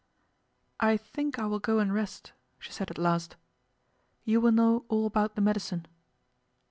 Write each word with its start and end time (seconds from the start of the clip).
'I 0.79 0.97
think 0.97 1.37
I 1.37 1.45
will 1.45 1.59
go 1.59 1.77
and 1.77 1.93
rest,' 1.93 2.33
she 2.57 2.71
said 2.71 2.89
at 2.89 2.97
last. 2.97 3.35
'You 4.25 4.41
will 4.41 4.51
know 4.51 4.83
all 4.89 5.05
about 5.05 5.35
the 5.35 5.41
medicine. 5.41 5.85